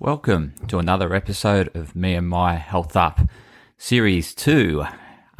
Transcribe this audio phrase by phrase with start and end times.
[0.00, 3.18] Welcome to another episode of Me and My Health Up,
[3.78, 4.84] Series 2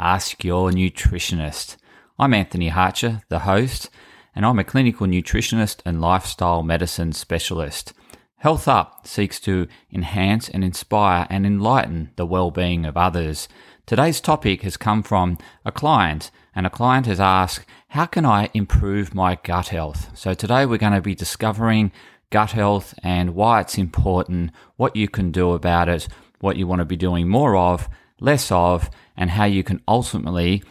[0.01, 1.77] Ask Your Nutritionist.
[2.19, 3.89] I'm Anthony Hartcher, the host,
[4.35, 7.93] and I'm a clinical nutritionist and lifestyle medicine specialist.
[8.39, 13.47] Health Up seeks to enhance and inspire and enlighten the well-being of others.
[13.87, 18.51] Today's topic has come from a client, and a client has asked, How can I
[18.55, 20.11] improve my gut health?
[20.19, 21.93] So today we're going to be discovering
[22.31, 26.09] gut health and why it's important, what you can do about it,
[26.41, 27.89] what you want to be doing more of,
[28.21, 30.63] less of, and how you can ultimately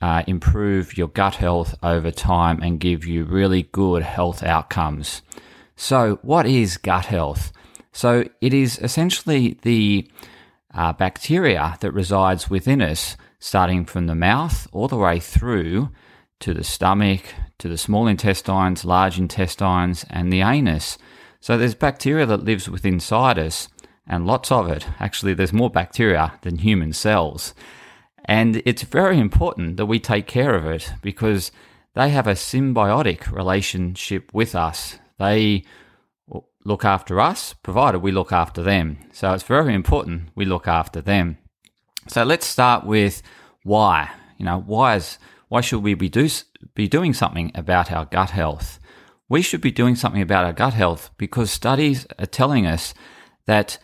[0.00, 5.22] uh, improve your gut health over time and give you really good health outcomes.
[5.76, 7.52] So, what is gut health?
[7.92, 10.10] So, it is essentially the
[10.74, 15.90] uh, bacteria that resides within us, starting from the mouth all the way through
[16.42, 17.22] to the stomach,
[17.58, 20.98] to the small intestines, large intestines, and the anus.
[21.40, 23.68] So there's bacteria that lives within us,
[24.06, 24.86] and lots of it.
[24.98, 27.54] Actually, there's more bacteria than human cells.
[28.24, 31.52] And it's very important that we take care of it because
[31.94, 34.98] they have a symbiotic relationship with us.
[35.18, 35.64] They
[36.64, 38.98] look after us, provided we look after them.
[39.12, 41.38] So it's very important we look after them.
[42.08, 43.22] So let's start with
[43.62, 44.10] why.
[44.38, 45.18] You know, why is
[45.52, 46.30] why should we be do,
[46.74, 48.80] be doing something about our gut health?
[49.28, 52.94] We should be doing something about our gut health because studies are telling us
[53.44, 53.76] that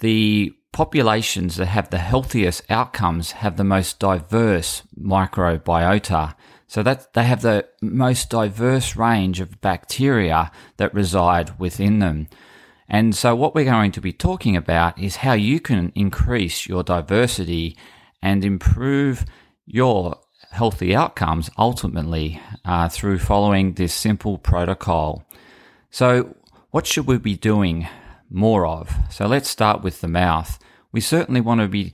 [0.00, 6.34] the populations that have the healthiest outcomes have the most diverse microbiota.
[6.66, 12.26] So that they have the most diverse range of bacteria that reside within them.
[12.88, 16.82] And so what we're going to be talking about is how you can increase your
[16.82, 17.76] diversity
[18.20, 19.24] and improve
[19.66, 20.21] your
[20.52, 25.24] healthy outcomes ultimately uh, through following this simple protocol.
[25.90, 26.36] So,
[26.70, 27.88] what should we be doing
[28.30, 28.94] more of?
[29.10, 30.58] So, let's start with the mouth.
[30.92, 31.92] We certainly want to be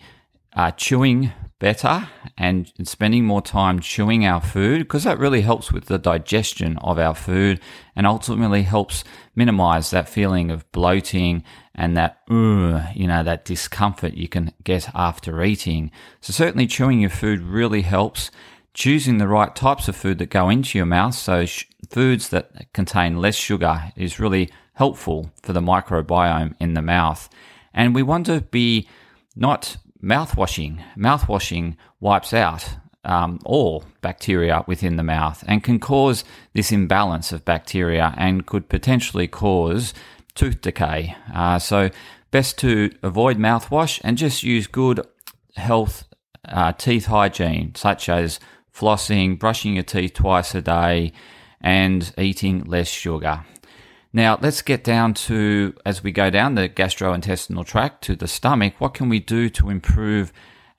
[0.53, 5.87] uh, chewing better and spending more time chewing our food because that really helps with
[5.87, 7.61] the digestion of our food
[7.97, 9.03] and ultimately helps
[9.35, 11.43] minimize that feeling of bloating
[11.75, 15.91] and that, you know, that discomfort you can get after eating.
[16.21, 18.31] So certainly chewing your food really helps.
[18.75, 22.73] Choosing the right types of food that go into your mouth, so sh- foods that
[22.73, 27.29] contain less sugar, is really helpful for the microbiome in the mouth.
[27.75, 28.89] And we want to be
[29.35, 30.83] not mouthwashing.
[30.97, 37.45] Mouthwashing wipes out um, all bacteria within the mouth and can cause this imbalance of
[37.45, 39.95] bacteria and could potentially cause
[40.35, 41.17] tooth decay.
[41.35, 41.91] Uh, so,
[42.31, 45.01] best to avoid mouthwash and just use good
[45.57, 46.05] health
[46.47, 48.39] uh, teeth hygiene, such as
[48.73, 51.13] flossing, brushing your teeth twice a day,
[51.61, 53.45] and eating less sugar.
[54.13, 58.75] Now, let's get down to, as we go down the gastrointestinal tract to the stomach,
[58.79, 60.33] what can we do to improve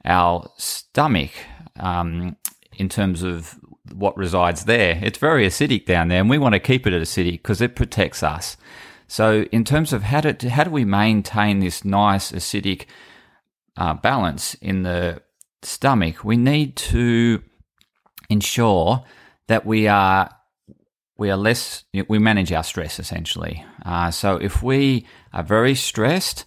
[0.04, 1.32] our stomach
[1.80, 2.38] um,
[2.78, 3.60] in terms of
[3.94, 5.00] what resides there?
[5.04, 8.24] It's very acidic down there, and we want to keep it acidic because it protects
[8.24, 8.58] us.
[9.08, 12.86] So, in terms of how, to, how do we maintain this nice acidic
[13.78, 15.22] uh, balance in the
[15.62, 17.44] stomach, we need to
[18.30, 19.04] ensure
[19.48, 20.30] that we are
[21.20, 23.64] we are less we manage our stress essentially.
[23.86, 26.46] Uh, so if we are very stressed,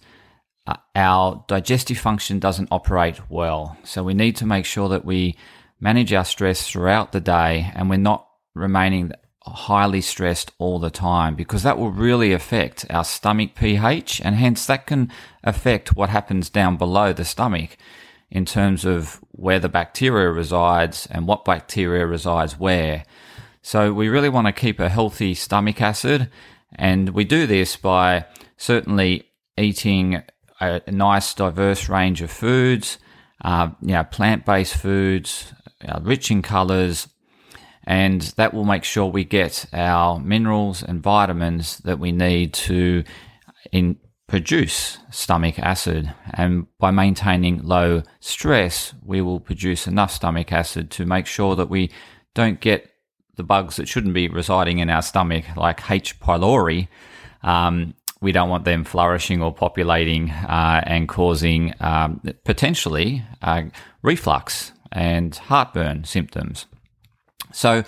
[0.65, 3.77] uh, our digestive function doesn't operate well.
[3.83, 5.37] So we need to make sure that we
[5.79, 9.11] manage our stress throughout the day and we're not remaining
[9.45, 14.65] highly stressed all the time because that will really affect our stomach pH and hence
[14.65, 15.11] that can
[15.43, 17.77] affect what happens down below the stomach
[18.31, 23.03] in terms of where the bacteria resides and what bacteria resides where.
[23.65, 26.29] So we really want to keep a healthy stomach acid,
[26.75, 28.25] and we do this by
[28.57, 30.21] certainly eating
[30.59, 32.97] a nice, diverse range of foods,
[33.43, 35.53] uh, you know, plant-based foods,
[35.87, 37.07] uh, rich in colors,
[37.85, 43.05] and that will make sure we get our minerals and vitamins that we need to
[43.71, 43.97] in,
[44.27, 46.13] produce stomach acid.
[46.33, 51.69] And by maintaining low stress, we will produce enough stomach acid to make sure that
[51.69, 51.91] we
[52.33, 52.89] don't get
[53.35, 56.19] the bugs that shouldn't be residing in our stomach, like H.
[56.19, 56.87] pylori,
[57.41, 63.63] um, we don't want them flourishing or populating uh, and causing um, potentially uh,
[64.01, 66.65] reflux and heartburn symptoms.
[67.51, 67.83] So,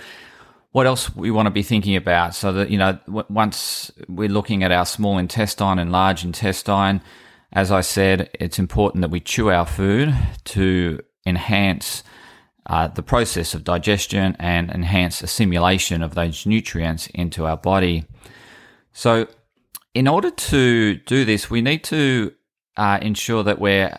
[0.71, 2.36] what else we want to be thinking about?
[2.36, 7.01] So that you know, once we're looking at our small intestine and large intestine,
[7.53, 10.13] as I said, it's important that we chew our food
[10.45, 12.03] to enhance
[12.67, 18.06] uh, the process of digestion and enhance assimilation of those nutrients into our body.
[18.94, 19.27] So,
[19.94, 22.33] in order to do this, we need to
[22.75, 23.97] uh, ensure that we're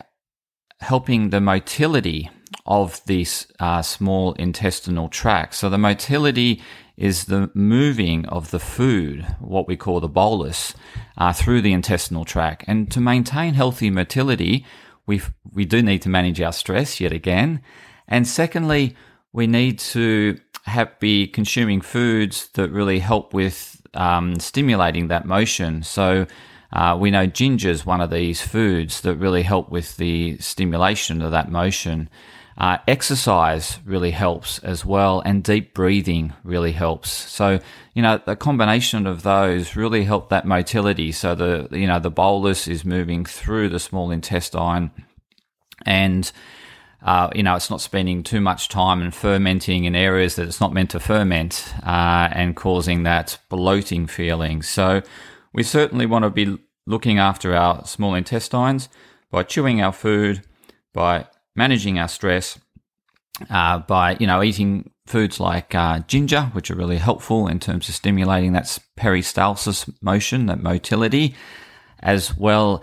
[0.80, 2.30] helping the motility
[2.66, 5.54] of this uh, small intestinal tract.
[5.54, 6.62] So the motility
[6.96, 10.74] is the moving of the food, what we call the bolus,
[11.16, 12.64] uh, through the intestinal tract.
[12.66, 14.64] And to maintain healthy motility,
[15.06, 15.20] we
[15.52, 17.62] we do need to manage our stress yet again.
[18.08, 18.96] And secondly,
[19.32, 25.82] we need to have be consuming foods that really help with um, stimulating that motion.
[25.82, 26.26] So
[26.72, 31.22] uh, we know ginger is one of these foods that really help with the stimulation
[31.22, 32.08] of that motion.
[32.58, 37.10] Uh, exercise really helps as well, and deep breathing really helps.
[37.10, 37.60] So,
[37.92, 41.12] you know, the combination of those really help that motility.
[41.12, 44.90] So the, you know, the bolus is moving through the small intestine
[45.84, 46.32] and,
[47.02, 50.60] uh, you know, it's not spending too much time and fermenting in areas that it's
[50.60, 54.62] not meant to ferment uh, and causing that bloating feeling.
[54.62, 55.02] So
[55.52, 58.88] we certainly want to be looking after our small intestines
[59.30, 60.42] by chewing our food,
[60.92, 62.58] by managing our stress
[63.50, 67.88] uh, by you know eating foods like uh, ginger, which are really helpful in terms
[67.88, 71.34] of stimulating that peristalsis motion, that motility,
[72.00, 72.82] as well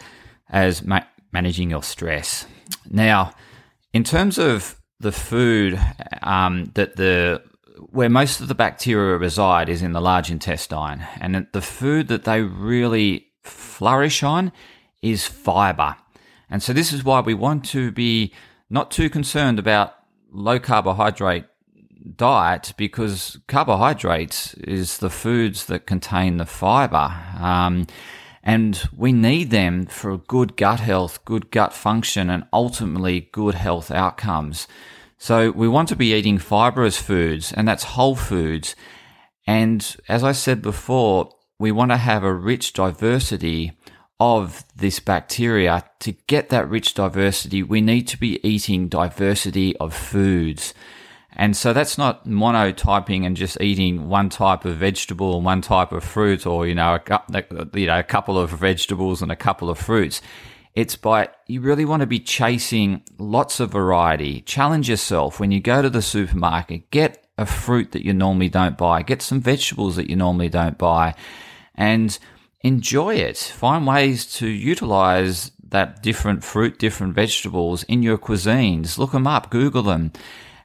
[0.49, 2.45] as ma- managing your stress.
[2.89, 3.33] Now,
[3.93, 5.79] in terms of the food
[6.21, 7.43] um, that the
[7.89, 12.23] where most of the bacteria reside is in the large intestine, and the food that
[12.23, 14.51] they really flourish on
[15.01, 15.95] is fiber.
[16.49, 18.33] And so this is why we want to be
[18.69, 19.95] not too concerned about
[20.31, 21.45] low carbohydrate
[22.15, 27.13] diet because carbohydrates is the foods that contain the fiber.
[27.39, 27.87] Um,
[28.43, 33.89] and we need them for good gut health, good gut function, and ultimately good health
[33.89, 34.67] outcomes.
[35.17, 38.75] So we want to be eating fibrous foods, and that's whole foods.
[39.47, 43.71] And as I said before, we want to have a rich diversity
[44.19, 49.93] of this bacteria, to get that rich diversity, we need to be eating diversity of
[49.93, 50.73] foods.
[51.35, 55.91] And so that's not monotyping and just eating one type of vegetable and one type
[55.91, 57.43] of fruit or, you know, a,
[57.73, 60.21] you know, a couple of vegetables and a couple of fruits.
[60.75, 64.41] It's by, you really want to be chasing lots of variety.
[64.41, 66.89] Challenge yourself when you go to the supermarket.
[66.91, 69.01] Get a fruit that you normally don't buy.
[69.01, 71.15] Get some vegetables that you normally don't buy.
[71.75, 72.17] And
[72.61, 73.37] enjoy it.
[73.37, 78.97] Find ways to utilize that different fruit, different vegetables in your cuisines.
[78.97, 80.11] Look them up, Google them.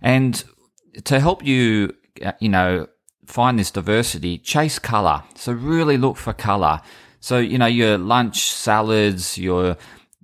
[0.00, 0.42] And
[1.04, 1.94] to help you,
[2.24, 2.86] uh, you know,
[3.26, 5.22] find this diversity, chase color.
[5.34, 6.80] So really look for color.
[7.20, 9.76] So, you know, your lunch salads, your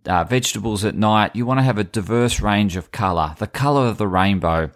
[0.07, 3.87] uh, vegetables at night, you want to have a diverse range of color, the color
[3.87, 4.71] of the rainbow.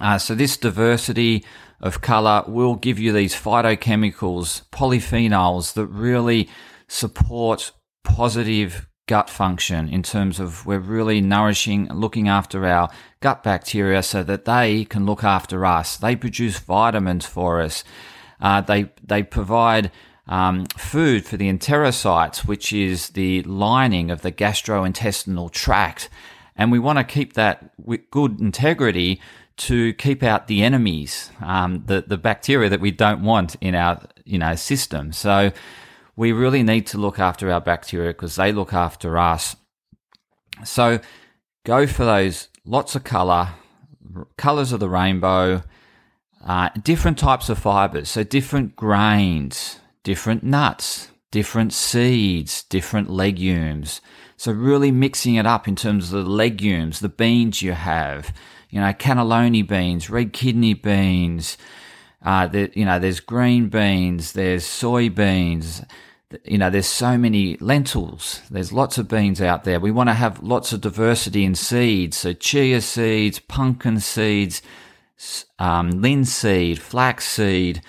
[0.00, 1.44] Uh, so this diversity
[1.80, 6.48] of color will give you these phytochemicals, polyphenols that really
[6.88, 7.72] support
[8.02, 12.88] positive gut function in terms of we're really nourishing, looking after our
[13.20, 15.96] gut bacteria so that they can look after us.
[15.96, 17.82] They produce vitamins for us.
[18.40, 19.90] Uh, they they provide
[20.28, 26.08] um, food for the enterocytes, which is the lining of the gastrointestinal tract,
[26.54, 29.20] and we want to keep that with good integrity
[29.56, 34.00] to keep out the enemies, um, the the bacteria that we don't want in our
[34.24, 35.12] you know system.
[35.12, 35.50] So
[36.18, 39.54] we really need to look after our bacteria because they look after us.
[40.64, 40.98] So
[41.64, 43.50] go for those lots of color,
[44.36, 45.62] colors of the rainbow,
[46.44, 54.00] uh, different types of fibers, so different grains, different nuts, different seeds, different legumes.
[54.36, 58.34] So really mixing it up in terms of the legumes, the beans you have
[58.70, 61.56] you know, cannellini beans, red kidney beans.
[62.22, 65.86] Uh, the, you know, there's green beans, there's soybeans.
[66.44, 68.42] You know, there's so many lentils.
[68.50, 69.80] There's lots of beans out there.
[69.80, 72.18] We want to have lots of diversity in seeds.
[72.18, 74.60] So chia seeds, pumpkin seeds,
[75.58, 77.80] um, linseed, flaxseed.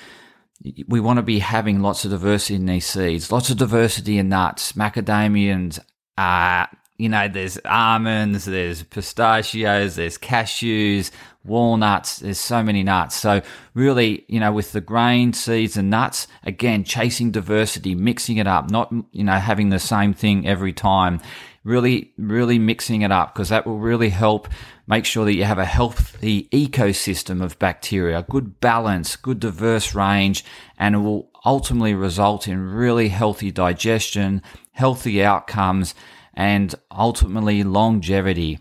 [0.88, 4.30] We want to be having lots of diversity in these seeds, lots of diversity in
[4.30, 5.80] nuts, macadamians,
[6.18, 6.66] uh,
[7.00, 11.12] you know, there's almonds, there's pistachios, there's cashews,
[11.46, 13.16] walnuts, there's so many nuts.
[13.16, 13.42] So
[13.74, 18.70] really, you know, with the grain, seeds and nuts, again, chasing diversity, mixing it up,
[18.70, 21.22] not, you know, having the same thing every time.
[21.64, 24.50] Really, really mixing it up because that will really help
[24.86, 30.44] make sure that you have a healthy ecosystem of bacteria, good balance, good diverse range,
[30.78, 34.42] and it will ultimately result in really healthy digestion,
[34.72, 35.96] healthy outcomes,
[36.40, 38.60] and ultimately longevity.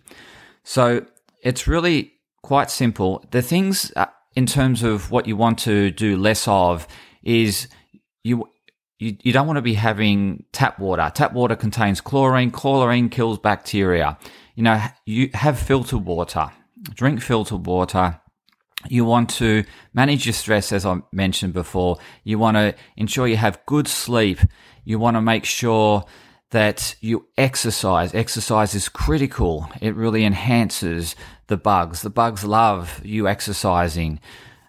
[0.64, 1.06] So
[1.44, 3.24] it's really quite simple.
[3.30, 6.88] The things uh, in terms of what you want to do less of
[7.22, 7.68] is
[8.24, 8.48] you
[8.98, 11.08] you, you don't want to be having tap water.
[11.14, 12.50] Tap water contains chlorine.
[12.50, 14.18] Chlorine kills bacteria.
[14.56, 16.50] You know, you have filtered water.
[16.94, 18.20] Drink filtered water.
[18.88, 19.62] You want to
[19.94, 21.98] manage your stress, as I mentioned before.
[22.24, 24.40] You want to ensure you have good sleep.
[24.84, 26.04] You want to make sure
[26.50, 28.14] that you exercise.
[28.14, 29.68] Exercise is critical.
[29.80, 31.14] It really enhances
[31.48, 32.02] the bugs.
[32.02, 34.20] The bugs love you exercising.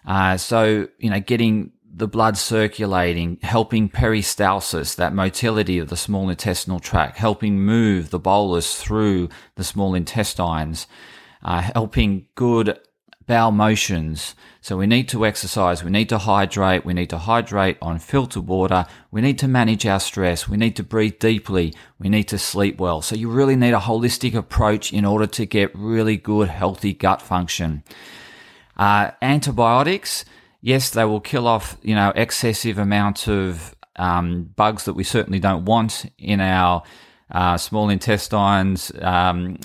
[0.06, 6.28] Uh, so, you know, getting the blood circulating, helping peristalsis, that motility of the small
[6.28, 10.86] intestinal tract, helping move the bolus through the small intestines,
[11.42, 12.78] uh, helping good
[13.30, 14.34] bowel motions.
[14.60, 18.48] So we need to exercise, we need to hydrate, we need to hydrate on filtered
[18.48, 22.38] water, we need to manage our stress, we need to breathe deeply, we need to
[22.38, 23.02] sleep well.
[23.02, 27.22] So you really need a holistic approach in order to get really good, healthy gut
[27.22, 27.84] function.
[28.76, 30.24] Uh, antibiotics,
[30.60, 35.38] yes, they will kill off, you know, excessive amounts of um, bugs that we certainly
[35.38, 36.82] don't want in our
[37.30, 39.56] uh, small intestines um,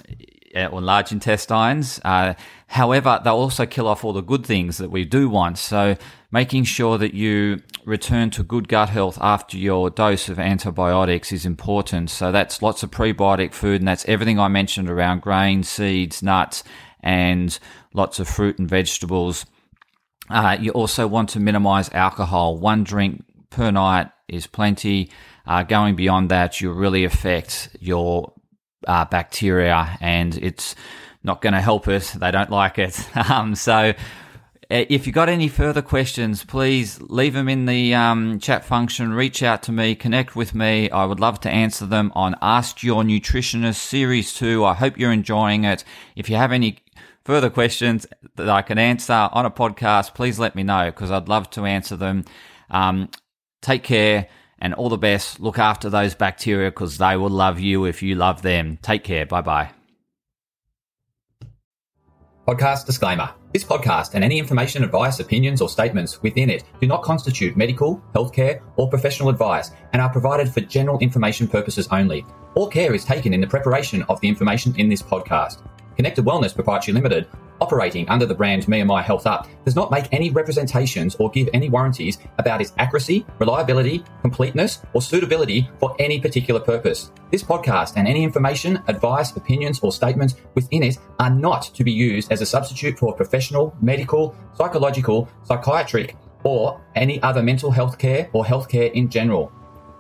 [0.55, 1.99] or large intestines.
[2.03, 2.33] Uh,
[2.67, 5.57] however, they'll also kill off all the good things that we do want.
[5.57, 5.97] So,
[6.31, 11.45] making sure that you return to good gut health after your dose of antibiotics is
[11.45, 12.09] important.
[12.09, 16.63] So, that's lots of prebiotic food, and that's everything I mentioned around grains, seeds, nuts,
[17.01, 17.57] and
[17.93, 19.45] lots of fruit and vegetables.
[20.29, 22.57] Uh, you also want to minimize alcohol.
[22.57, 25.11] One drink per night is plenty.
[25.45, 28.33] Uh, going beyond that, you really affect your
[28.87, 30.75] uh, bacteria and it's
[31.23, 32.13] not going to help it.
[32.17, 33.07] They don't like it.
[33.15, 33.93] Um, so,
[34.71, 39.13] uh, if you got any further questions, please leave them in the um, chat function.
[39.13, 40.89] Reach out to me, connect with me.
[40.89, 44.65] I would love to answer them on Ask Your Nutritionist Series 2.
[44.65, 45.83] I hope you're enjoying it.
[46.15, 46.79] If you have any
[47.25, 51.29] further questions that I can answer on a podcast, please let me know because I'd
[51.29, 52.25] love to answer them.
[52.71, 53.09] Um,
[53.61, 54.27] take care
[54.65, 55.39] and all the best.
[55.39, 58.79] Look after those bacteria because they will love you if you love them.
[58.81, 59.25] Take care.
[59.25, 59.69] Bye bye.
[62.47, 63.29] Podcast disclaimer.
[63.53, 68.03] This podcast and any information, advice, opinions, or statements within it do not constitute medical,
[68.15, 72.25] healthcare, or professional advice and are provided for general information purposes only.
[72.55, 75.61] All care is taken in the preparation of the information in this podcast.
[75.95, 77.27] Connected Wellness Proprietary Limited,
[77.61, 81.29] operating under the brand Me and My Health Up, does not make any representations or
[81.29, 87.11] give any warranties about its accuracy, reliability, completeness, or suitability for any particular purpose.
[87.31, 91.91] This podcast and any information, advice, opinions, or statements within it are not to be
[91.91, 98.29] used as a substitute for professional, medical, psychological, psychiatric, or any other mental health care
[98.33, 99.51] or health care in general.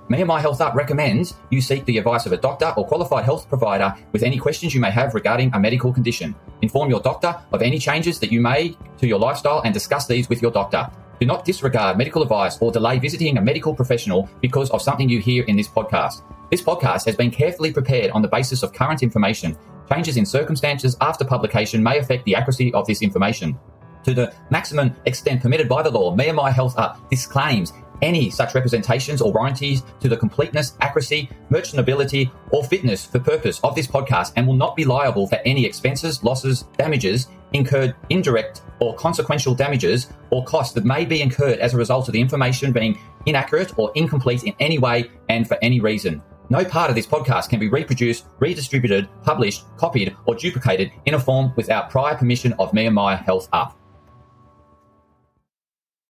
[0.07, 3.25] Me and My Health Up recommends you seek the advice of a doctor or qualified
[3.25, 6.35] health provider with any questions you may have regarding a medical condition.
[6.61, 10.29] Inform your doctor of any changes that you may to your lifestyle and discuss these
[10.29, 10.87] with your doctor.
[11.19, 15.19] Do not disregard medical advice or delay visiting a medical professional because of something you
[15.19, 16.21] hear in this podcast.
[16.51, 19.57] This podcast has been carefully prepared on the basis of current information.
[19.91, 23.57] Changes in circumstances after publication may affect the accuracy of this information.
[24.03, 28.29] To the maximum extent permitted by the law, Me and My Health Up disclaims any
[28.29, 33.87] such representations or warranties to the completeness, accuracy, merchantability, or fitness for purpose of this
[33.87, 39.55] podcast and will not be liable for any expenses, losses, damages incurred, indirect or consequential
[39.55, 43.77] damages or costs that may be incurred as a result of the information being inaccurate
[43.77, 46.21] or incomplete in any way and for any reason.
[46.49, 51.19] No part of this podcast can be reproduced, redistributed, published, copied, or duplicated in a
[51.19, 53.75] form without prior permission of me and my health up.